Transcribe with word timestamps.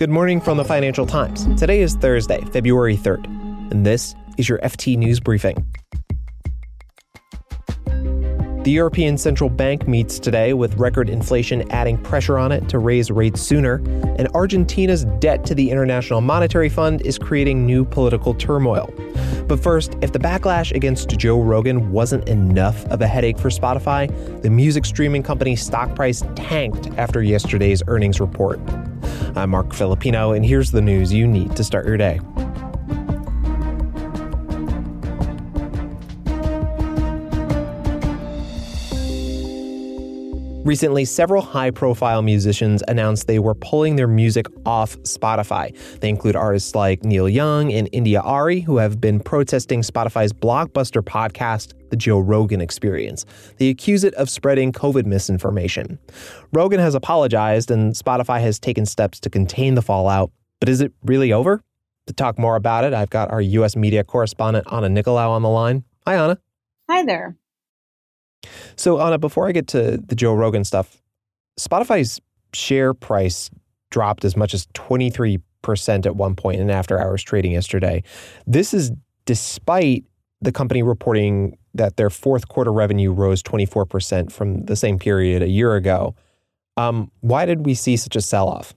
Good 0.00 0.08
morning 0.08 0.40
from 0.40 0.56
the 0.56 0.64
Financial 0.64 1.04
Times. 1.04 1.44
Today 1.60 1.82
is 1.82 1.94
Thursday, 1.94 2.40
February 2.54 2.96
3rd, 2.96 3.26
and 3.70 3.84
this 3.84 4.14
is 4.38 4.48
your 4.48 4.58
FT 4.60 4.96
News 4.96 5.20
Briefing. 5.20 5.62
The 8.64 8.70
European 8.70 9.18
Central 9.18 9.50
Bank 9.50 9.86
meets 9.86 10.18
today 10.18 10.54
with 10.54 10.74
record 10.76 11.10
inflation 11.10 11.70
adding 11.70 11.98
pressure 11.98 12.38
on 12.38 12.50
it 12.50 12.66
to 12.70 12.78
raise 12.78 13.10
rates 13.10 13.42
sooner, 13.42 13.74
and 14.16 14.26
Argentina's 14.28 15.04
debt 15.18 15.44
to 15.44 15.54
the 15.54 15.70
International 15.70 16.22
Monetary 16.22 16.70
Fund 16.70 17.02
is 17.02 17.18
creating 17.18 17.66
new 17.66 17.84
political 17.84 18.32
turmoil. 18.32 18.90
But 19.48 19.62
first, 19.62 19.98
if 20.00 20.12
the 20.12 20.18
backlash 20.18 20.74
against 20.74 21.10
Joe 21.10 21.42
Rogan 21.42 21.92
wasn't 21.92 22.26
enough 22.26 22.86
of 22.86 23.02
a 23.02 23.06
headache 23.06 23.38
for 23.38 23.50
Spotify, 23.50 24.08
the 24.40 24.48
music 24.48 24.86
streaming 24.86 25.22
company's 25.22 25.60
stock 25.60 25.94
price 25.94 26.22
tanked 26.36 26.86
after 26.96 27.22
yesterday's 27.22 27.82
earnings 27.86 28.18
report. 28.18 28.58
I'm 29.36 29.50
Marc 29.50 29.72
Filippino, 29.72 30.32
and 30.32 30.44
here's 30.44 30.70
the 30.70 30.80
news 30.80 31.12
you 31.12 31.26
need 31.26 31.56
to 31.56 31.64
start 31.64 31.86
your 31.86 31.96
day. 31.96 32.20
Recently, 40.70 41.04
several 41.04 41.42
high 41.42 41.72
profile 41.72 42.22
musicians 42.22 42.80
announced 42.86 43.26
they 43.26 43.40
were 43.40 43.56
pulling 43.56 43.96
their 43.96 44.06
music 44.06 44.46
off 44.64 44.96
Spotify. 44.98 45.76
They 45.98 46.08
include 46.08 46.36
artists 46.36 46.76
like 46.76 47.02
Neil 47.02 47.28
Young 47.28 47.72
and 47.72 47.88
India 47.90 48.22
Arie, 48.24 48.60
who 48.60 48.76
have 48.76 49.00
been 49.00 49.18
protesting 49.18 49.82
Spotify's 49.82 50.32
blockbuster 50.32 51.02
podcast, 51.02 51.72
The 51.90 51.96
Joe 51.96 52.20
Rogan 52.20 52.60
Experience. 52.60 53.26
They 53.56 53.68
accuse 53.68 54.04
it 54.04 54.14
of 54.14 54.30
spreading 54.30 54.70
COVID 54.70 55.06
misinformation. 55.06 55.98
Rogan 56.52 56.78
has 56.78 56.94
apologized, 56.94 57.72
and 57.72 57.94
Spotify 57.94 58.40
has 58.40 58.60
taken 58.60 58.86
steps 58.86 59.18
to 59.18 59.28
contain 59.28 59.74
the 59.74 59.82
fallout. 59.82 60.30
But 60.60 60.68
is 60.68 60.80
it 60.80 60.92
really 61.02 61.32
over? 61.32 61.64
To 62.06 62.12
talk 62.12 62.38
more 62.38 62.54
about 62.54 62.84
it, 62.84 62.94
I've 62.94 63.10
got 63.10 63.32
our 63.32 63.40
U.S. 63.40 63.74
media 63.74 64.04
correspondent, 64.04 64.68
Anna 64.70 64.86
Nicolaou, 64.86 65.30
on 65.30 65.42
the 65.42 65.48
line. 65.48 65.82
Hi, 66.06 66.14
Anna. 66.14 66.38
Hi 66.88 67.04
there. 67.04 67.39
So, 68.76 69.00
Anna, 69.00 69.18
before 69.18 69.48
I 69.48 69.52
get 69.52 69.66
to 69.68 69.98
the 69.98 70.14
Joe 70.14 70.34
Rogan 70.34 70.64
stuff, 70.64 71.02
Spotify's 71.58 72.20
share 72.52 72.94
price 72.94 73.50
dropped 73.90 74.24
as 74.24 74.36
much 74.36 74.54
as 74.54 74.66
23% 74.68 75.40
at 76.06 76.16
one 76.16 76.34
point 76.34 76.60
in 76.60 76.70
after 76.70 76.98
hours 76.98 77.22
trading 77.22 77.52
yesterday. 77.52 78.02
This 78.46 78.72
is 78.72 78.92
despite 79.26 80.04
the 80.40 80.52
company 80.52 80.82
reporting 80.82 81.58
that 81.74 81.96
their 81.96 82.10
fourth 82.10 82.48
quarter 82.48 82.72
revenue 82.72 83.12
rose 83.12 83.42
24% 83.42 84.32
from 84.32 84.64
the 84.64 84.76
same 84.76 84.98
period 84.98 85.42
a 85.42 85.48
year 85.48 85.76
ago. 85.76 86.14
Um, 86.76 87.10
why 87.20 87.44
did 87.46 87.66
we 87.66 87.74
see 87.74 87.96
such 87.96 88.16
a 88.16 88.20
sell 88.20 88.48
off? 88.48 88.74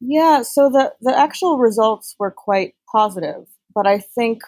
Yeah, 0.00 0.42
so 0.42 0.68
the, 0.70 0.92
the 1.00 1.16
actual 1.16 1.58
results 1.58 2.16
were 2.18 2.30
quite 2.30 2.74
positive, 2.90 3.46
but 3.74 3.86
I 3.86 3.98
think 3.98 4.42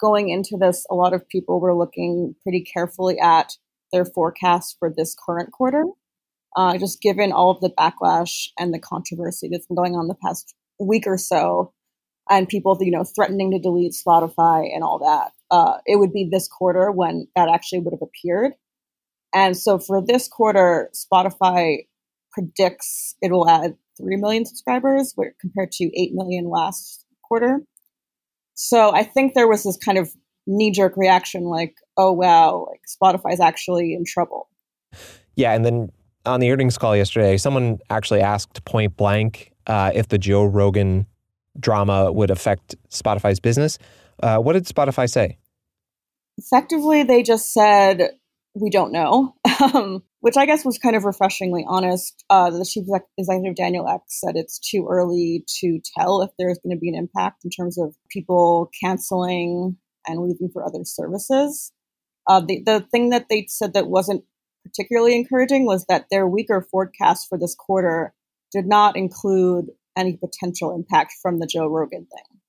going 0.00 0.28
into 0.28 0.56
this, 0.58 0.84
a 0.90 0.94
lot 0.94 1.12
of 1.14 1.28
people 1.28 1.60
were 1.60 1.74
looking 1.74 2.34
pretty 2.42 2.62
carefully 2.62 3.18
at 3.18 3.56
their 3.92 4.04
forecast 4.04 4.76
for 4.78 4.92
this 4.94 5.14
current 5.14 5.52
quarter, 5.52 5.84
uh, 6.56 6.76
just 6.78 7.00
given 7.00 7.32
all 7.32 7.50
of 7.50 7.60
the 7.60 7.70
backlash 7.70 8.48
and 8.58 8.72
the 8.72 8.78
controversy 8.78 9.48
that's 9.50 9.66
been 9.66 9.76
going 9.76 9.94
on 9.94 10.08
the 10.08 10.14
past 10.14 10.54
week 10.78 11.06
or 11.06 11.18
so, 11.18 11.72
and 12.30 12.48
people, 12.48 12.76
you 12.80 12.90
know, 12.90 13.04
threatening 13.04 13.50
to 13.50 13.58
delete 13.58 13.92
Spotify 13.92 14.74
and 14.74 14.82
all 14.82 14.98
that. 14.98 15.32
Uh, 15.50 15.78
it 15.86 15.96
would 15.96 16.12
be 16.12 16.28
this 16.30 16.48
quarter 16.48 16.90
when 16.90 17.28
that 17.36 17.48
actually 17.48 17.80
would 17.80 17.92
have 17.92 18.02
appeared. 18.02 18.52
And 19.34 19.56
so 19.56 19.78
for 19.78 20.02
this 20.04 20.28
quarter, 20.28 20.90
Spotify 20.94 21.86
predicts 22.32 23.14
it 23.20 23.30
will 23.30 23.48
add 23.48 23.76
3 23.98 24.16
million 24.16 24.44
subscribers 24.44 25.14
compared 25.40 25.72
to 25.72 25.90
8 26.00 26.12
million 26.14 26.48
last 26.48 27.04
quarter. 27.22 27.60
So 28.54 28.94
I 28.94 29.04
think 29.04 29.34
there 29.34 29.48
was 29.48 29.64
this 29.64 29.76
kind 29.76 29.98
of 29.98 30.10
knee 30.46 30.70
jerk 30.70 30.96
reaction 30.96 31.44
like, 31.44 31.74
oh, 31.96 32.12
wow, 32.12 32.66
like 32.70 32.82
Spotify's 32.86 33.40
actually 33.40 33.94
in 33.94 34.04
trouble. 34.04 34.48
Yeah. 35.36 35.52
And 35.52 35.64
then 35.64 35.92
on 36.26 36.40
the 36.40 36.50
earnings 36.50 36.78
call 36.78 36.96
yesterday, 36.96 37.36
someone 37.36 37.78
actually 37.90 38.20
asked 38.20 38.64
point 38.64 38.96
blank 38.96 39.52
uh, 39.66 39.90
if 39.94 40.08
the 40.08 40.18
Joe 40.18 40.44
Rogan 40.44 41.06
drama 41.58 42.10
would 42.12 42.30
affect 42.30 42.74
Spotify's 42.90 43.40
business. 43.40 43.78
Uh, 44.22 44.38
what 44.38 44.54
did 44.54 44.66
Spotify 44.66 45.08
say? 45.08 45.38
Effectively, 46.38 47.02
they 47.02 47.22
just 47.22 47.52
said, 47.52 48.10
we 48.54 48.70
don't 48.70 48.92
know, 48.92 49.34
um, 49.60 50.02
which 50.20 50.36
I 50.36 50.46
guess 50.46 50.64
was 50.64 50.78
kind 50.78 50.96
of 50.96 51.04
refreshingly 51.04 51.64
honest. 51.66 52.24
Uh, 52.30 52.50
the 52.50 52.64
chief 52.64 52.84
executive, 53.18 53.56
Daniel 53.56 53.88
Ek, 53.88 54.00
said 54.08 54.36
it's 54.36 54.58
too 54.58 54.86
early 54.88 55.44
to 55.60 55.80
tell 55.96 56.22
if 56.22 56.30
there's 56.38 56.58
going 56.62 56.74
to 56.76 56.80
be 56.80 56.88
an 56.88 56.94
impact 56.94 57.44
in 57.44 57.50
terms 57.50 57.78
of 57.78 57.94
people 58.10 58.70
canceling 58.82 59.76
and 60.06 60.20
leaving 60.20 60.50
for 60.52 60.64
other 60.64 60.84
services. 60.84 61.72
Uh, 62.26 62.40
the, 62.40 62.62
the 62.64 62.86
thing 62.90 63.10
that 63.10 63.28
they 63.28 63.46
said 63.48 63.74
that 63.74 63.88
wasn't 63.88 64.24
particularly 64.64 65.16
encouraging 65.16 65.66
was 65.66 65.84
that 65.86 66.06
their 66.10 66.26
weaker 66.26 66.66
forecast 66.70 67.28
for 67.28 67.38
this 67.38 67.54
quarter 67.54 68.14
did 68.52 68.66
not 68.66 68.96
include 68.96 69.66
any 69.96 70.16
potential 70.16 70.74
impact 70.74 71.14
from 71.20 71.40
the 71.40 71.46
Joe 71.46 71.66
Rogan 71.66 72.06
thing. 72.06 72.40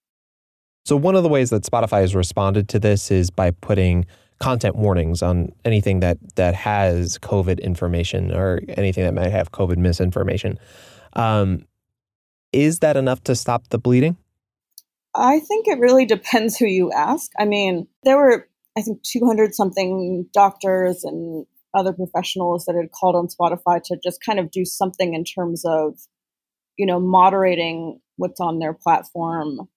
So, 0.86 0.98
one 0.98 1.16
of 1.16 1.24
the 1.24 1.30
ways 1.30 1.50
that 1.50 1.64
Spotify 1.64 2.02
has 2.02 2.14
responded 2.14 2.68
to 2.70 2.80
this 2.80 3.10
is 3.10 3.30
by 3.30 3.52
putting 3.52 4.06
content 4.40 4.76
warnings 4.76 5.22
on 5.22 5.50
anything 5.64 6.02
that, 6.02 6.18
that 6.36 6.54
has 6.54 7.18
COVID 7.20 7.62
information 7.62 8.34
or 8.34 8.60
anything 8.70 9.06
that 9.06 9.14
might 9.14 9.32
have 9.32 9.52
COVID 9.52 9.78
misinformation. 9.78 10.60
Um, 11.14 11.66
is 12.52 12.80
that 12.80 12.98
enough 12.98 13.24
to 13.24 13.36
stop 13.36 13.70
the 13.70 13.78
bleeding? 13.78 14.18
I 15.16 15.40
think 15.40 15.68
it 15.68 15.80
really 15.80 16.06
depends 16.06 16.58
who 16.58 16.66
you 16.66 16.92
ask. 16.92 17.32
I 17.40 17.46
mean, 17.46 17.88
there 18.04 18.18
were, 18.18 18.50
I 18.78 18.82
think, 18.82 19.04
200 19.04 19.54
something 19.54 20.28
doctors 20.34 21.04
and 21.04 21.46
other 21.74 21.94
professionals 21.94 22.66
that 22.66 22.76
had 22.76 22.92
called 22.92 23.16
on 23.16 23.28
Spotify 23.28 23.82
to 23.84 23.98
just 24.04 24.24
kind 24.24 24.40
of 24.40 24.52
do 24.52 24.66
something 24.66 25.14
in 25.14 25.24
terms 25.24 25.64
of, 25.66 26.00
you 26.78 26.86
know, 26.86 27.00
moderating 27.00 28.00
what's 28.18 28.40
on 28.40 28.60
their 28.60 28.74
platform. 28.74 29.68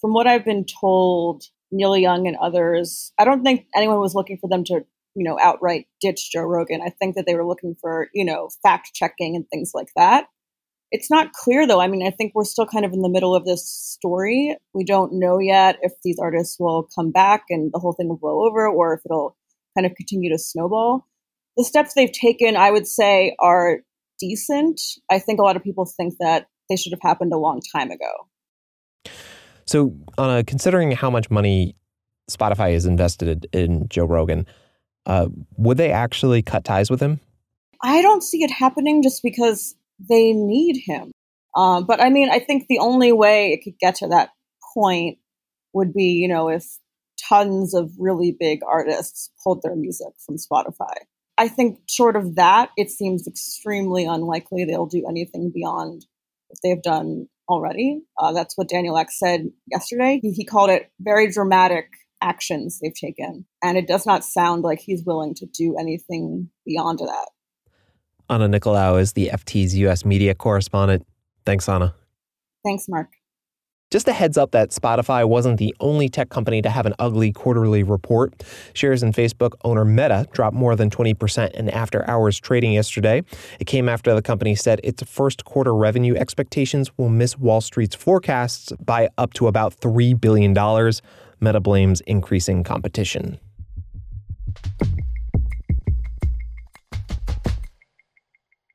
From 0.00 0.12
what 0.12 0.26
I've 0.26 0.44
been 0.44 0.64
told, 0.64 1.44
Neil 1.70 1.96
Young 1.96 2.26
and 2.26 2.36
others, 2.40 3.12
I 3.18 3.24
don't 3.24 3.42
think 3.42 3.66
anyone 3.74 4.00
was 4.00 4.14
looking 4.14 4.38
for 4.38 4.48
them 4.48 4.64
to, 4.64 4.84
you 5.14 5.24
know, 5.24 5.38
outright 5.40 5.86
ditch 6.00 6.30
Joe 6.32 6.42
Rogan. 6.42 6.80
I 6.84 6.90
think 6.90 7.16
that 7.16 7.26
they 7.26 7.34
were 7.34 7.46
looking 7.46 7.74
for, 7.80 8.08
you 8.14 8.24
know, 8.24 8.48
fact 8.62 8.90
checking 8.94 9.36
and 9.36 9.44
things 9.48 9.72
like 9.74 9.88
that. 9.96 10.26
It's 10.92 11.10
not 11.10 11.32
clear 11.32 11.66
though. 11.66 11.80
I 11.80 11.86
mean, 11.86 12.06
I 12.06 12.10
think 12.10 12.32
we're 12.34 12.44
still 12.44 12.66
kind 12.66 12.84
of 12.84 12.92
in 12.92 13.02
the 13.02 13.08
middle 13.08 13.34
of 13.34 13.44
this 13.44 13.66
story. 13.68 14.56
We 14.74 14.84
don't 14.84 15.12
know 15.14 15.38
yet 15.38 15.78
if 15.82 15.92
these 16.02 16.18
artists 16.20 16.58
will 16.58 16.88
come 16.94 17.12
back 17.12 17.44
and 17.48 17.70
the 17.72 17.78
whole 17.78 17.92
thing 17.92 18.08
will 18.08 18.18
blow 18.18 18.46
over 18.46 18.66
or 18.66 18.94
if 18.94 19.00
it'll 19.04 19.36
kind 19.76 19.86
of 19.86 19.94
continue 19.94 20.30
to 20.30 20.38
snowball. 20.38 21.06
The 21.56 21.64
steps 21.64 21.94
they've 21.94 22.10
taken, 22.10 22.56
I 22.56 22.70
would 22.70 22.86
say, 22.86 23.36
are 23.38 23.80
decent. 24.18 24.80
I 25.10 25.18
think 25.18 25.38
a 25.40 25.42
lot 25.42 25.56
of 25.56 25.62
people 25.62 25.86
think 25.86 26.14
that 26.18 26.48
they 26.68 26.76
should 26.76 26.92
have 26.92 27.02
happened 27.02 27.32
a 27.32 27.38
long 27.38 27.60
time 27.74 27.90
ago. 27.90 29.10
So, 29.66 29.94
uh, 30.18 30.42
considering 30.46 30.90
how 30.92 31.10
much 31.10 31.30
money 31.30 31.76
Spotify 32.30 32.72
has 32.72 32.86
invested 32.86 33.46
in 33.52 33.88
Joe 33.88 34.04
Rogan, 34.04 34.46
uh, 35.06 35.28
would 35.56 35.76
they 35.76 35.92
actually 35.92 36.42
cut 36.42 36.64
ties 36.64 36.90
with 36.90 37.00
him? 37.00 37.20
I 37.82 38.02
don't 38.02 38.22
see 38.22 38.42
it 38.42 38.50
happening 38.50 39.02
just 39.02 39.22
because 39.22 39.74
they 40.08 40.32
need 40.32 40.82
him. 40.84 41.12
Um, 41.56 41.84
but 41.86 42.00
I 42.02 42.10
mean, 42.10 42.30
I 42.30 42.38
think 42.38 42.66
the 42.68 42.78
only 42.78 43.12
way 43.12 43.52
it 43.52 43.62
could 43.64 43.78
get 43.78 43.96
to 43.96 44.08
that 44.08 44.30
point 44.74 45.18
would 45.72 45.92
be, 45.92 46.12
you 46.12 46.28
know, 46.28 46.48
if 46.48 46.64
tons 47.28 47.74
of 47.74 47.90
really 47.98 48.34
big 48.38 48.60
artists 48.68 49.30
pulled 49.42 49.62
their 49.62 49.76
music 49.76 50.12
from 50.24 50.36
Spotify. 50.36 50.94
I 51.38 51.48
think, 51.48 51.80
short 51.88 52.16
of 52.16 52.36
that, 52.36 52.70
it 52.76 52.90
seems 52.90 53.26
extremely 53.26 54.04
unlikely 54.04 54.64
they'll 54.64 54.86
do 54.86 55.06
anything 55.08 55.50
beyond 55.54 56.04
what 56.48 56.58
they've 56.62 56.82
done 56.82 57.28
already. 57.48 58.02
Uh, 58.18 58.32
that's 58.32 58.56
what 58.56 58.68
Daniel 58.68 58.98
Ek 58.98 59.10
said 59.10 59.50
yesterday. 59.66 60.20
He, 60.22 60.32
he 60.32 60.44
called 60.44 60.70
it 60.70 60.90
very 61.00 61.30
dramatic 61.30 61.86
actions 62.20 62.78
they've 62.78 62.94
taken. 62.94 63.46
And 63.62 63.78
it 63.78 63.88
does 63.88 64.06
not 64.06 64.24
sound 64.24 64.62
like 64.62 64.80
he's 64.80 65.04
willing 65.04 65.34
to 65.36 65.46
do 65.46 65.76
anything 65.78 66.50
beyond 66.66 66.98
that. 66.98 67.28
Anna 68.30 68.48
Nicolaou 68.48 69.00
is 69.00 69.14
the 69.14 69.28
FT's 69.32 69.76
U.S. 69.78 70.04
media 70.04 70.36
correspondent. 70.36 71.04
Thanks, 71.44 71.68
Anna. 71.68 71.94
Thanks, 72.64 72.86
Marc. 72.88 73.08
Just 73.90 74.06
a 74.06 74.12
heads 74.12 74.38
up 74.38 74.52
that 74.52 74.70
Spotify 74.70 75.26
wasn't 75.26 75.58
the 75.58 75.74
only 75.80 76.08
tech 76.08 76.28
company 76.28 76.62
to 76.62 76.70
have 76.70 76.86
an 76.86 76.94
ugly 77.00 77.32
quarterly 77.32 77.82
report. 77.82 78.44
Shares 78.72 79.02
in 79.02 79.12
Facebook 79.12 79.54
owner 79.64 79.84
Meta 79.84 80.28
dropped 80.32 80.54
more 80.54 80.76
than 80.76 80.90
20% 80.90 81.50
in 81.54 81.68
after 81.70 82.08
hours 82.08 82.38
trading 82.38 82.72
yesterday. 82.72 83.24
It 83.58 83.66
came 83.66 83.88
after 83.88 84.14
the 84.14 84.22
company 84.22 84.54
said 84.54 84.80
its 84.84 85.02
first 85.02 85.44
quarter 85.44 85.74
revenue 85.74 86.14
expectations 86.14 86.96
will 86.96 87.08
miss 87.08 87.36
Wall 87.36 87.60
Street's 87.60 87.96
forecasts 87.96 88.72
by 88.78 89.08
up 89.18 89.34
to 89.34 89.48
about 89.48 89.74
$3 89.80 90.20
billion. 90.20 90.52
Meta 91.40 91.58
blames 91.58 92.00
increasing 92.02 92.62
competition. 92.62 93.40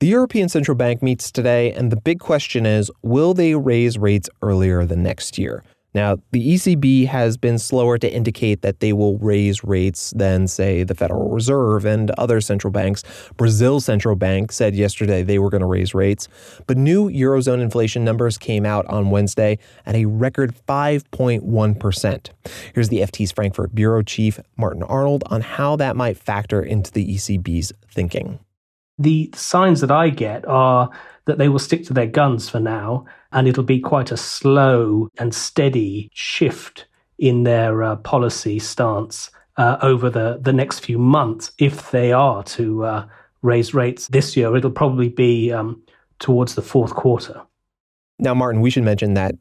The 0.01 0.07
European 0.07 0.49
Central 0.49 0.75
Bank 0.75 1.01
meets 1.01 1.31
today, 1.31 1.71
and 1.71 1.89
the 1.89 1.95
big 1.95 2.19
question 2.19 2.65
is 2.65 2.91
will 3.01 3.33
they 3.33 3.55
raise 3.55 3.97
rates 3.97 4.29
earlier 4.41 4.85
than 4.85 5.03
next 5.03 5.37
year? 5.37 5.63
Now, 5.93 6.17
the 6.31 6.55
ECB 6.55 7.07
has 7.07 7.37
been 7.37 7.57
slower 7.57 7.97
to 7.99 8.13
indicate 8.13 8.61
that 8.61 8.81
they 8.81 8.91
will 8.91 9.17
raise 9.19 9.63
rates 9.63 10.11
than, 10.13 10.49
say, 10.49 10.83
the 10.83 10.93
Federal 10.93 11.29
Reserve 11.29 11.85
and 11.85 12.11
other 12.17 12.41
central 12.41 12.71
banks. 12.71 13.03
Brazil's 13.37 13.85
central 13.85 14.17
bank 14.17 14.51
said 14.51 14.75
yesterday 14.75 15.23
they 15.23 15.39
were 15.39 15.49
going 15.49 15.61
to 15.61 15.65
raise 15.65 15.93
rates. 15.95 16.27
But 16.67 16.75
new 16.75 17.09
Eurozone 17.09 17.61
inflation 17.61 18.03
numbers 18.03 18.37
came 18.37 18.65
out 18.65 18.85
on 18.87 19.09
Wednesday 19.09 19.57
at 19.85 19.95
a 19.95 20.03
record 20.03 20.53
5.1%. 20.67 22.29
Here's 22.73 22.89
the 22.89 22.99
FT's 22.99 23.31
Frankfurt 23.31 23.73
Bureau 23.73 24.01
Chief, 24.01 24.41
Martin 24.57 24.83
Arnold, 24.83 25.23
on 25.27 25.39
how 25.39 25.77
that 25.77 25.95
might 25.95 26.17
factor 26.17 26.61
into 26.61 26.91
the 26.91 27.15
ECB's 27.15 27.71
thinking. 27.89 28.39
The 28.97 29.29
signs 29.35 29.81
that 29.81 29.91
I 29.91 30.09
get 30.09 30.47
are 30.47 30.89
that 31.25 31.37
they 31.37 31.49
will 31.49 31.59
stick 31.59 31.85
to 31.85 31.93
their 31.93 32.07
guns 32.07 32.49
for 32.49 32.59
now, 32.59 33.05
and 33.31 33.47
it'll 33.47 33.63
be 33.63 33.79
quite 33.79 34.11
a 34.11 34.17
slow 34.17 35.09
and 35.17 35.33
steady 35.33 36.09
shift 36.13 36.85
in 37.17 37.43
their 37.43 37.83
uh, 37.83 37.95
policy 37.97 38.59
stance 38.59 39.31
uh, 39.57 39.77
over 39.81 40.09
the, 40.09 40.37
the 40.41 40.53
next 40.53 40.79
few 40.79 40.97
months. 40.97 41.51
If 41.57 41.91
they 41.91 42.11
are 42.11 42.43
to 42.43 42.83
uh, 42.83 43.07
raise 43.41 43.73
rates 43.73 44.07
this 44.07 44.35
year, 44.37 44.55
it'll 44.55 44.71
probably 44.71 45.09
be 45.09 45.51
um, 45.51 45.81
towards 46.19 46.55
the 46.55 46.61
fourth 46.61 46.93
quarter. 46.93 47.41
Now, 48.19 48.33
Martin, 48.33 48.61
we 48.61 48.69
should 48.69 48.83
mention 48.83 49.13
that 49.15 49.35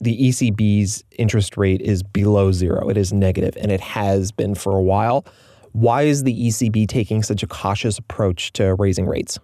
the 0.00 0.28
ECB's 0.28 1.04
interest 1.12 1.56
rate 1.56 1.80
is 1.80 2.02
below 2.02 2.52
zero. 2.52 2.88
It 2.88 2.96
is 2.96 3.12
negative, 3.12 3.56
and 3.56 3.70
it 3.70 3.80
has 3.80 4.32
been 4.32 4.54
for 4.54 4.76
a 4.76 4.82
while. 4.82 5.24
Why 5.72 6.02
is 6.02 6.22
the 6.22 6.48
ECB 6.48 6.88
taking 6.88 7.22
such 7.22 7.42
a 7.42 7.46
cautious 7.46 7.98
approach 7.98 8.52
to 8.54 8.74
raising 8.74 9.06
rates? 9.06 9.38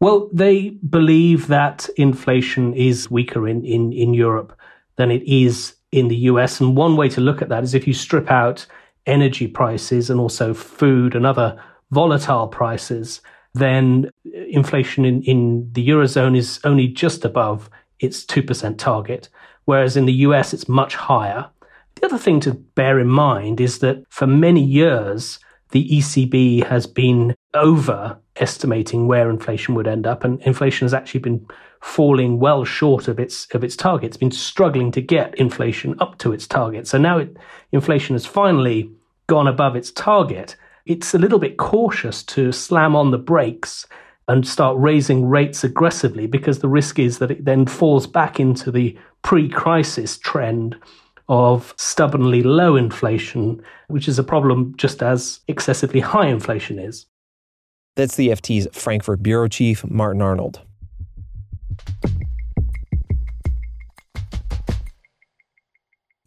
Well, 0.00 0.28
they 0.32 0.70
believe 0.70 1.46
that 1.46 1.88
inflation 1.96 2.74
is 2.74 3.10
weaker 3.10 3.48
in, 3.48 3.64
in, 3.64 3.92
in 3.92 4.12
Europe 4.12 4.58
than 4.96 5.10
it 5.10 5.22
is 5.22 5.74
in 5.92 6.08
the 6.08 6.16
US. 6.16 6.60
And 6.60 6.76
one 6.76 6.96
way 6.96 7.08
to 7.10 7.20
look 7.20 7.40
at 7.40 7.48
that 7.48 7.64
is 7.64 7.74
if 7.74 7.86
you 7.86 7.94
strip 7.94 8.30
out 8.30 8.66
energy 9.06 9.46
prices 9.46 10.10
and 10.10 10.20
also 10.20 10.52
food 10.52 11.14
and 11.14 11.24
other 11.24 11.58
volatile 11.90 12.48
prices, 12.48 13.22
then 13.54 14.10
inflation 14.50 15.04
in, 15.04 15.22
in 15.22 15.68
the 15.72 15.88
Eurozone 15.88 16.36
is 16.36 16.60
only 16.64 16.88
just 16.88 17.24
above 17.24 17.70
its 18.00 18.24
2% 18.26 18.76
target, 18.76 19.28
whereas 19.64 19.96
in 19.96 20.04
the 20.04 20.12
US 20.12 20.52
it's 20.52 20.68
much 20.68 20.94
higher. 20.94 21.48
The 21.94 22.06
other 22.06 22.18
thing 22.18 22.40
to 22.40 22.52
bear 22.52 22.98
in 23.00 23.08
mind 23.08 23.60
is 23.60 23.78
that 23.78 24.04
for 24.10 24.26
many 24.26 24.62
years, 24.62 25.38
the 25.76 25.98
ECB 25.98 26.64
has 26.64 26.86
been 26.86 27.34
overestimating 27.54 29.06
where 29.06 29.28
inflation 29.28 29.74
would 29.74 29.86
end 29.86 30.06
up, 30.06 30.24
and 30.24 30.40
inflation 30.40 30.86
has 30.86 30.94
actually 30.94 31.20
been 31.20 31.46
falling 31.82 32.38
well 32.38 32.64
short 32.64 33.08
of 33.08 33.20
its 33.20 33.46
of 33.54 33.62
its 33.62 33.76
target. 33.76 34.08
It's 34.08 34.16
been 34.16 34.30
struggling 34.30 34.90
to 34.92 35.02
get 35.02 35.34
inflation 35.34 35.94
up 36.00 36.16
to 36.20 36.32
its 36.32 36.46
target. 36.46 36.88
So 36.88 36.96
now 36.96 37.18
it, 37.18 37.36
inflation 37.72 38.14
has 38.14 38.24
finally 38.24 38.90
gone 39.26 39.46
above 39.46 39.76
its 39.76 39.90
target. 39.90 40.56
It's 40.86 41.12
a 41.12 41.18
little 41.18 41.38
bit 41.38 41.58
cautious 41.58 42.22
to 42.22 42.52
slam 42.52 42.96
on 42.96 43.10
the 43.10 43.18
brakes 43.18 43.86
and 44.28 44.48
start 44.48 44.78
raising 44.78 45.26
rates 45.26 45.62
aggressively 45.62 46.26
because 46.26 46.60
the 46.60 46.70
risk 46.70 46.98
is 46.98 47.18
that 47.18 47.30
it 47.30 47.44
then 47.44 47.66
falls 47.66 48.06
back 48.06 48.40
into 48.40 48.70
the 48.70 48.96
pre-crisis 49.20 50.16
trend 50.16 50.74
of 51.28 51.74
stubbornly 51.76 52.42
low 52.42 52.76
inflation, 52.76 53.62
which 53.88 54.08
is 54.08 54.18
a 54.18 54.24
problem 54.24 54.74
just 54.76 55.02
as 55.02 55.40
excessively 55.48 56.00
high 56.00 56.26
inflation 56.26 56.78
is. 56.78 57.06
That's 57.96 58.16
the 58.16 58.28
FT's 58.28 58.68
Frankfurt 58.72 59.22
Bureau 59.22 59.48
Chief, 59.48 59.84
Martin 59.84 60.22
Arnold. 60.22 60.60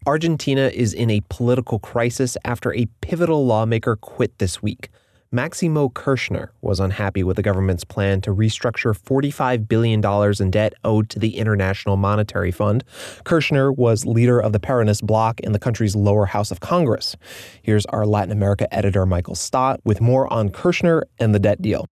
Argentina 0.06 0.72
is 0.74 0.94
in 0.94 1.12
a 1.12 1.22
political 1.30 1.78
crisis 1.78 2.36
after 2.44 2.74
a 2.74 2.88
pivotal 3.02 3.46
lawmaker 3.46 3.96
quit 3.96 4.40
this 4.40 4.62
week. 4.62 4.90
Maximo 5.32 5.90
Kirchner 5.90 6.54
was 6.60 6.80
unhappy 6.80 7.22
with 7.22 7.36
the 7.36 7.44
government's 7.44 7.84
plan 7.84 8.20
to 8.22 8.34
restructure 8.34 8.98
$45 9.00 9.68
billion 9.68 10.04
in 10.40 10.50
debt 10.50 10.74
owed 10.84 11.08
to 11.12 11.20
the 11.20 11.38
International 11.38 11.98
Monetary 11.98 12.50
Fund. 12.50 12.84
Kirchner 13.26 13.72
was 13.72 14.08
leader 14.08 14.40
of 14.40 14.54
the 14.54 14.60
Peronist 14.60 15.04
bloc 15.04 15.40
in 15.42 15.52
the 15.52 15.60
country's 15.60 15.96
lower 15.96 16.26
house 16.26 16.50
of 16.50 16.62
Congress. 16.62 17.16
Here's 17.62 17.86
our 17.88 18.08
Latin 18.08 18.32
America 18.32 18.74
editor, 18.74 19.06
Michael 19.06 19.36
Stott, 19.36 19.80
with 19.84 20.02
more 20.02 20.32
on 20.34 20.50
Kirchner 20.50 21.04
and 21.20 21.36
the 21.36 21.40
debt 21.40 21.62
deal. 21.62 21.86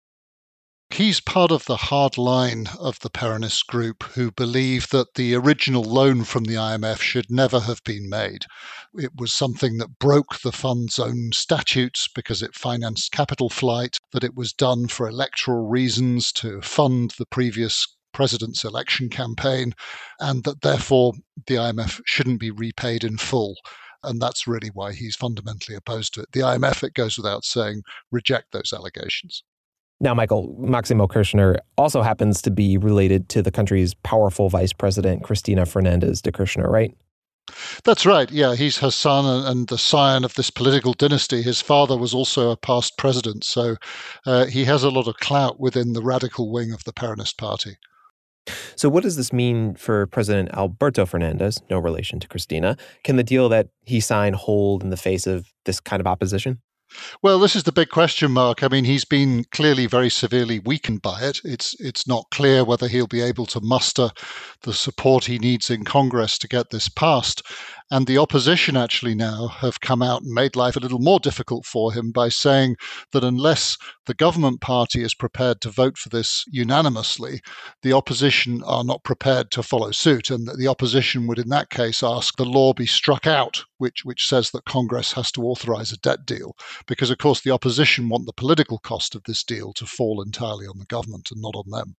He's 0.91 1.19
part 1.19 1.51
of 1.51 1.65
the 1.65 1.77
hard 1.77 2.17
line 2.17 2.67
of 2.79 2.99
the 2.99 3.09
Peronist 3.09 3.65
group 3.67 4.03
who 4.03 4.31
believe 4.31 4.89
that 4.89 5.15
the 5.15 5.33
original 5.35 5.83
loan 5.83 6.23
from 6.23 6.43
the 6.43 6.53
IMF 6.53 7.01
should 7.01 7.29
never 7.29 7.59
have 7.59 7.83
been 7.83 8.07
made. 8.07 8.45
It 8.93 9.11
was 9.15 9.33
something 9.33 9.77
that 9.79 9.99
broke 9.99 10.39
the 10.39 10.51
fund's 10.51 10.99
own 10.99 11.31
statutes 11.33 12.07
because 12.07 12.41
it 12.41 12.55
financed 12.55 13.11
capital 13.11 13.49
flight, 13.49 13.97
that 14.13 14.23
it 14.23 14.35
was 14.35 14.53
done 14.53 14.87
for 14.87 15.09
electoral 15.09 15.67
reasons 15.67 16.31
to 16.33 16.61
fund 16.61 17.11
the 17.17 17.25
previous 17.25 17.87
president's 18.13 18.63
election 18.63 19.09
campaign, 19.09 19.73
and 20.19 20.45
that 20.45 20.61
therefore 20.61 21.13
the 21.47 21.55
IMF 21.55 21.99
shouldn't 22.05 22.39
be 22.39 22.51
repaid 22.51 23.03
in 23.03 23.17
full. 23.17 23.55
And 24.03 24.21
that's 24.21 24.47
really 24.47 24.69
why 24.69 24.93
he's 24.93 25.15
fundamentally 25.15 25.75
opposed 25.75 26.13
to 26.13 26.21
it. 26.21 26.31
The 26.31 26.41
IMF, 26.41 26.83
it 26.83 26.93
goes 26.93 27.17
without 27.17 27.43
saying, 27.43 27.81
reject 28.11 28.51
those 28.53 28.71
allegations. 28.71 29.43
Now, 30.01 30.13
Michael, 30.13 30.53
Maximo 30.59 31.07
Kirchner 31.07 31.57
also 31.77 32.01
happens 32.01 32.41
to 32.41 32.51
be 32.51 32.77
related 32.77 33.29
to 33.29 33.41
the 33.41 33.51
country's 33.51 33.93
powerful 33.93 34.49
vice 34.49 34.73
president, 34.73 35.23
Cristina 35.23 35.65
Fernandez 35.65 36.21
de 36.21 36.31
Kirchner, 36.31 36.69
right? 36.69 36.95
That's 37.83 38.05
right. 38.05 38.29
Yeah, 38.31 38.55
he's 38.55 38.77
her 38.79 38.91
son 38.91 39.45
and 39.45 39.67
the 39.67 39.77
scion 39.77 40.25
of 40.25 40.33
this 40.33 40.49
political 40.49 40.93
dynasty. 40.93 41.41
His 41.41 41.61
father 41.61 41.97
was 41.97 42.13
also 42.13 42.51
a 42.51 42.57
past 42.57 42.97
president, 42.97 43.43
so 43.43 43.77
uh, 44.25 44.45
he 44.45 44.65
has 44.65 44.83
a 44.83 44.89
lot 44.89 45.07
of 45.07 45.17
clout 45.17 45.59
within 45.59 45.93
the 45.93 46.01
radical 46.01 46.51
wing 46.51 46.71
of 46.71 46.83
the 46.83 46.93
Peronist 46.93 47.37
party. 47.37 47.77
So, 48.75 48.89
what 48.89 49.03
does 49.03 49.15
this 49.15 49.31
mean 49.31 49.75
for 49.75 50.05
President 50.07 50.49
Alberto 50.53 51.05
Fernandez, 51.05 51.61
no 51.69 51.79
relation 51.79 52.19
to 52.19 52.27
Cristina? 52.27 52.77
Can 53.03 53.15
the 53.15 53.23
deal 53.23 53.49
that 53.49 53.69
he 53.83 53.99
signed 53.99 54.35
hold 54.35 54.83
in 54.83 54.89
the 54.89 54.97
face 54.97 55.25
of 55.25 55.51
this 55.65 55.79
kind 55.79 55.99
of 55.99 56.07
opposition? 56.07 56.59
Well, 57.21 57.39
this 57.39 57.55
is 57.55 57.63
the 57.63 57.71
big 57.71 57.89
question 57.89 58.31
mark. 58.31 58.61
I 58.63 58.67
mean, 58.67 58.85
he's 58.85 59.05
been 59.05 59.45
clearly 59.45 59.85
very 59.85 60.09
severely 60.09 60.59
weakened 60.59 61.01
by 61.01 61.21
it. 61.21 61.41
It's 61.43 61.75
it's 61.79 62.07
not 62.07 62.29
clear 62.31 62.63
whether 62.63 62.87
he'll 62.87 63.07
be 63.07 63.21
able 63.21 63.45
to 63.47 63.61
muster 63.61 64.11
the 64.61 64.73
support 64.73 65.25
he 65.25 65.39
needs 65.39 65.69
in 65.69 65.83
Congress 65.83 66.37
to 66.39 66.47
get 66.47 66.69
this 66.69 66.87
passed. 66.87 67.41
And 67.91 68.07
the 68.07 68.17
opposition 68.17 68.75
actually 68.75 69.13
now 69.13 69.47
have 69.47 69.79
come 69.79 70.01
out 70.01 70.23
and 70.23 70.33
made 70.33 70.55
life 70.55 70.75
a 70.75 70.79
little 70.79 70.99
more 70.99 71.19
difficult 71.19 71.67
for 71.67 71.93
him 71.93 72.11
by 72.11 72.29
saying 72.29 72.77
that 73.11 73.23
unless 73.23 73.77
the 74.07 74.15
government 74.15 74.59
party 74.59 75.03
is 75.03 75.13
prepared 75.13 75.61
to 75.61 75.69
vote 75.69 75.95
for 75.95 76.09
this 76.09 76.45
unanimously, 76.47 77.41
the 77.83 77.93
opposition 77.93 78.63
are 78.63 78.83
not 78.83 79.03
prepared 79.03 79.51
to 79.51 79.61
follow 79.61 79.91
suit. 79.91 80.31
And 80.31 80.47
that 80.47 80.57
the 80.57 80.67
opposition 80.67 81.27
would, 81.27 81.37
in 81.37 81.49
that 81.49 81.69
case, 81.69 82.01
ask 82.01 82.35
the 82.37 82.45
law 82.45 82.73
be 82.73 82.87
struck 82.87 83.27
out, 83.27 83.63
which, 83.77 84.03
which 84.03 84.27
says 84.27 84.49
that 84.51 84.65
Congress 84.65 85.13
has 85.13 85.31
to 85.33 85.43
authorize 85.43 85.91
a 85.91 85.97
debt 85.97 86.25
deal. 86.25 86.55
Because, 86.87 87.11
of 87.11 87.19
course, 87.19 87.41
the 87.41 87.51
opposition 87.51 88.09
want 88.09 88.25
the 88.25 88.33
political 88.33 88.79
cost 88.79 89.13
of 89.13 89.21
this 89.25 89.43
deal 89.43 89.73
to 89.73 89.85
fall 89.85 90.23
entirely 90.23 90.65
on 90.65 90.79
the 90.79 90.85
government 90.85 91.29
and 91.29 91.39
not 91.39 91.55
on 91.55 91.69
them. 91.69 91.95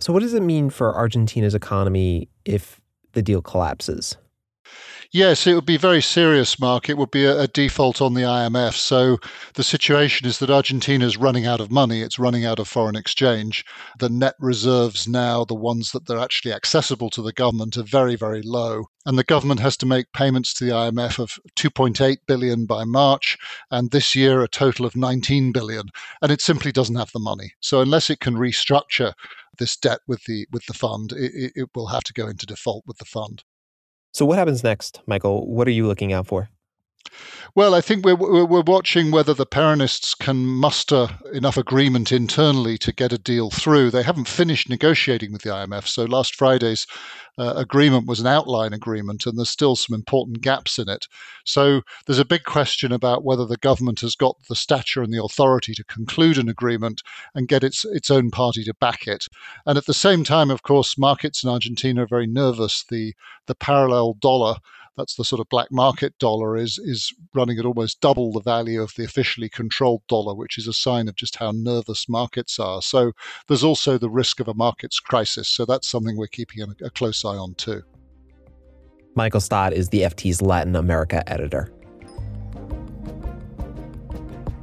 So, 0.00 0.12
what 0.12 0.20
does 0.20 0.34
it 0.34 0.42
mean 0.42 0.68
for 0.68 0.94
Argentina's 0.94 1.54
economy 1.54 2.28
if 2.44 2.78
the 3.12 3.22
deal 3.22 3.40
collapses? 3.40 4.18
Yes, 5.10 5.46
it 5.46 5.54
would 5.54 5.64
be 5.64 5.78
very 5.78 6.02
serious, 6.02 6.60
Marc. 6.60 6.90
It 6.90 6.98
would 6.98 7.10
be 7.10 7.24
a, 7.24 7.40
a, 7.40 7.48
default 7.48 8.02
on 8.02 8.12
the 8.12 8.24
IMF. 8.24 8.74
So 8.74 9.16
the 9.54 9.62
situation 9.64 10.26
is 10.26 10.38
that 10.38 10.50
Argentina 10.50 11.06
is 11.06 11.16
running 11.16 11.46
out 11.46 11.62
of 11.62 11.70
money. 11.70 12.02
It's 12.02 12.18
running 12.18 12.44
out 12.44 12.58
of 12.58 12.68
foreign 12.68 12.94
exchange. 12.94 13.64
The 13.98 14.10
net 14.10 14.34
reserves 14.38 15.08
now, 15.08 15.46
the 15.46 15.54
ones 15.54 15.92
that 15.92 16.10
are 16.10 16.18
actually 16.18 16.52
accessible 16.52 17.08
to 17.08 17.22
the 17.22 17.32
government, 17.32 17.78
are 17.78 17.84
very, 17.84 18.16
very 18.16 18.42
low. 18.42 18.90
And 19.06 19.18
the 19.18 19.24
government 19.24 19.60
has 19.60 19.78
to 19.78 19.86
make 19.86 20.12
payments 20.12 20.52
to 20.54 20.66
the 20.66 20.72
IMF 20.72 21.18
of 21.18 21.38
2.8 21.56 22.18
billion 22.26 22.66
by 22.66 22.84
March, 22.84 23.38
and 23.70 23.90
this 23.90 24.14
year 24.14 24.42
a 24.42 24.48
total 24.48 24.84
of 24.84 24.94
19 24.94 25.52
billion. 25.52 25.88
And 26.20 26.30
it 26.30 26.42
simply 26.42 26.70
doesn't 26.70 26.96
have 26.96 27.12
the 27.12 27.18
money. 27.18 27.54
So 27.60 27.80
unless 27.80 28.10
it 28.10 28.20
can 28.20 28.34
restructure 28.34 29.14
this 29.56 29.74
debt 29.74 30.00
with 30.06 30.24
the 30.24 30.46
with 30.52 30.66
the 30.66 30.74
fund, 30.74 31.12
it, 31.12 31.52
it 31.56 31.70
will 31.74 31.86
have 31.86 32.04
to 32.04 32.12
go 32.12 32.28
into 32.28 32.44
default 32.44 32.84
with 32.86 32.98
the 32.98 33.06
fund. 33.06 33.42
So, 34.12 34.24
what 34.24 34.38
happens 34.38 34.64
next, 34.64 35.00
Michael? 35.06 35.46
What 35.46 35.68
are 35.68 35.72
you 35.72 35.86
looking 35.86 36.12
out 36.12 36.26
for? 36.26 36.50
Well, 37.58 37.74
I 37.74 37.80
think 37.80 38.04
we're, 38.04 38.14
we're 38.14 38.60
watching 38.60 39.10
whether 39.10 39.34
the 39.34 39.44
Peronists 39.44 40.16
can 40.16 40.46
muster 40.46 41.08
enough 41.32 41.56
agreement 41.56 42.12
internally 42.12 42.78
to 42.78 42.92
get 42.92 43.12
a 43.12 43.18
deal 43.18 43.50
through. 43.50 43.90
They 43.90 44.04
haven't 44.04 44.28
finished 44.28 44.68
negotiating 44.68 45.32
with 45.32 45.42
the 45.42 45.50
IMF, 45.50 45.88
so 45.88 46.04
last 46.04 46.36
Friday's 46.36 46.86
uh, 47.36 47.54
agreement 47.56 48.06
was 48.06 48.20
an 48.20 48.28
outline 48.28 48.72
agreement, 48.72 49.26
and 49.26 49.36
there's 49.36 49.50
still 49.50 49.74
some 49.74 49.96
important 49.96 50.40
gaps 50.40 50.78
in 50.78 50.88
it. 50.88 51.08
So 51.44 51.82
there's 52.06 52.20
a 52.20 52.24
big 52.24 52.44
question 52.44 52.92
about 52.92 53.24
whether 53.24 53.44
the 53.44 53.56
government 53.56 54.02
has 54.02 54.14
got 54.14 54.36
the 54.48 54.54
stature 54.54 55.02
and 55.02 55.12
the 55.12 55.20
authority 55.20 55.74
to 55.74 55.82
conclude 55.82 56.38
an 56.38 56.48
agreement 56.48 57.02
and 57.34 57.48
get 57.48 57.64
its 57.64 57.84
its 57.84 58.08
own 58.08 58.30
party 58.30 58.62
to 58.62 58.74
back 58.74 59.08
it. 59.08 59.26
And 59.66 59.76
at 59.76 59.86
the 59.86 59.94
same 59.94 60.22
time, 60.22 60.52
of 60.52 60.62
course, 60.62 60.96
markets 60.96 61.42
in 61.42 61.50
Argentina 61.50 62.04
are 62.04 62.06
very 62.06 62.28
nervous. 62.28 62.84
The 62.88 63.14
the 63.46 63.56
parallel 63.56 64.14
dollar 64.20 64.58
that's 64.98 65.14
the 65.14 65.24
sort 65.24 65.40
of 65.40 65.48
black 65.48 65.68
market 65.70 66.18
dollar 66.18 66.56
is 66.56 66.78
is 66.78 67.14
running 67.34 67.58
at 67.58 67.64
almost 67.64 68.00
double 68.00 68.32
the 68.32 68.40
value 68.40 68.82
of 68.82 68.92
the 68.96 69.04
officially 69.04 69.48
controlled 69.48 70.02
dollar, 70.08 70.34
which 70.34 70.58
is 70.58 70.66
a 70.66 70.72
sign 70.72 71.08
of 71.08 71.14
just 71.14 71.36
how 71.36 71.52
nervous 71.54 72.08
markets 72.08 72.58
are. 72.58 72.82
So 72.82 73.12
there's 73.46 73.64
also 73.64 73.96
the 73.96 74.10
risk 74.10 74.40
of 74.40 74.48
a 74.48 74.54
markets 74.54 75.00
crisis. 75.00 75.48
So 75.48 75.64
that's 75.64 75.88
something 75.88 76.16
we're 76.16 76.26
keeping 76.26 76.62
a, 76.62 76.84
a 76.84 76.90
close 76.90 77.24
eye 77.24 77.36
on 77.36 77.54
too. 77.54 77.82
Michael 79.14 79.40
Stott 79.40 79.72
is 79.72 79.88
the 79.88 80.02
FT's 80.02 80.42
Latin 80.42 80.76
America 80.76 81.28
editor. 81.28 81.72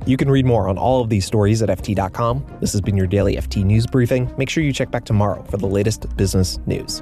You 0.05 0.17
can 0.17 0.29
read 0.29 0.45
more 0.45 0.69
on 0.69 0.77
all 0.77 1.01
of 1.01 1.09
these 1.09 1.25
stories 1.25 1.63
at 1.63 1.69
FT.com. 1.69 2.45
This 2.61 2.71
has 2.73 2.81
been 2.81 2.95
your 2.95 3.07
daily 3.07 3.37
FT 3.37 3.63
News 3.63 3.87
Briefing. 3.87 4.31
Make 4.37 4.49
sure 4.49 4.63
you 4.63 4.71
check 4.71 4.91
back 4.91 5.03
tomorrow 5.03 5.43
for 5.49 5.57
the 5.57 5.65
latest 5.65 6.15
business 6.15 6.59
news. 6.67 7.01